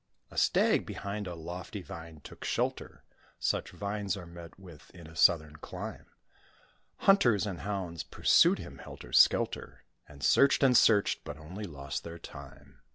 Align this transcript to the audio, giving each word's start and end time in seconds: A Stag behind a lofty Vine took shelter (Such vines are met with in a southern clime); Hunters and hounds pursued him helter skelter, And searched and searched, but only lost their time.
A 0.31 0.35
Stag 0.35 0.83
behind 0.83 1.27
a 1.27 1.35
lofty 1.35 1.83
Vine 1.83 2.21
took 2.21 2.43
shelter 2.43 3.03
(Such 3.37 3.69
vines 3.69 4.17
are 4.17 4.25
met 4.25 4.59
with 4.59 4.89
in 4.95 5.05
a 5.05 5.15
southern 5.15 5.57
clime); 5.57 6.07
Hunters 7.01 7.45
and 7.45 7.59
hounds 7.59 8.01
pursued 8.01 8.57
him 8.57 8.79
helter 8.79 9.13
skelter, 9.13 9.83
And 10.07 10.23
searched 10.23 10.63
and 10.63 10.75
searched, 10.75 11.23
but 11.23 11.37
only 11.37 11.65
lost 11.65 12.03
their 12.03 12.17
time. 12.17 12.79